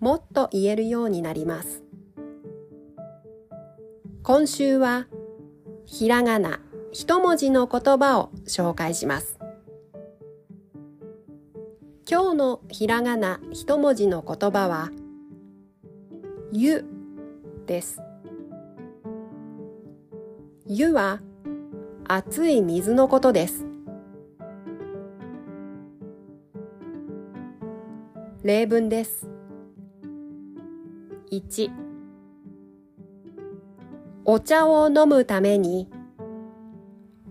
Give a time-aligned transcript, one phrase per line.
[0.00, 1.82] もっと言えるようになります。
[4.22, 5.06] 今週は
[5.86, 6.60] ひらがな
[6.92, 9.38] 一文字の言葉を紹介します。
[12.10, 14.90] 今日のひらがな一文字の言葉は
[16.52, 16.84] ゆ
[17.66, 18.00] です。
[20.66, 21.20] ゆは
[22.06, 23.66] 熱い水のことです。
[28.42, 29.37] 例文です。
[31.30, 31.70] 1
[34.24, 35.88] お茶を飲むために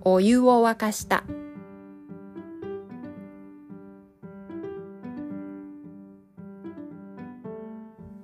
[0.01, 1.23] お湯を沸かした。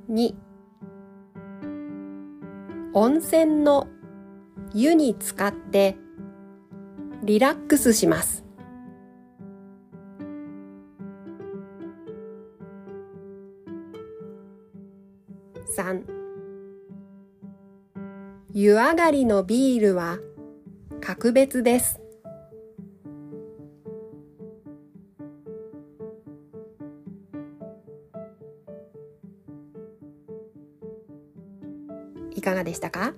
[0.09, 0.35] 2
[2.93, 3.87] 温泉の
[4.73, 5.97] 湯に浸かって
[7.23, 8.42] リラックスします。
[15.65, 16.03] 3
[18.53, 20.19] 湯上がりのビールは
[21.01, 21.99] 格別です。
[32.35, 33.13] いかがでしたか？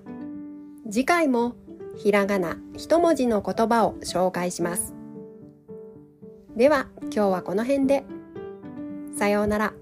[0.90, 1.54] 次回も
[1.96, 4.94] ひらがな一文字の言葉を紹介します。
[6.56, 8.04] では今日はこの辺で。
[9.16, 9.74] さようなら。